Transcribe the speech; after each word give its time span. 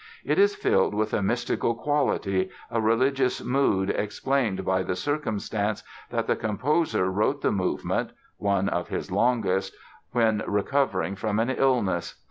It 0.25 0.39
is 0.39 0.55
filled 0.55 0.95
with 0.95 1.13
a 1.13 1.21
mystical 1.21 1.75
quality, 1.75 2.49
a 2.71 2.81
religious 2.81 3.43
mood 3.43 3.91
explained 3.91 4.65
by 4.65 4.81
the 4.81 4.95
circumstance 4.95 5.83
that 6.09 6.25
the 6.25 6.35
composer 6.35 7.11
wrote 7.11 7.43
the 7.43 7.51
movement 7.51 8.09
(one 8.37 8.67
of 8.67 8.87
his 8.87 9.11
longest) 9.11 9.75
when 10.11 10.41
recovering 10.47 11.15
from 11.15 11.37
an 11.39 11.51
illness. 11.51 12.15